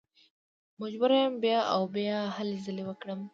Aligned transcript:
مجبوره 0.81 1.15
یم 1.23 1.33
بیا 1.43 1.59
او 1.73 1.81
بیا 1.95 2.17
هلې 2.35 2.57
ځلې 2.65 2.83
وکړم. 2.85 3.19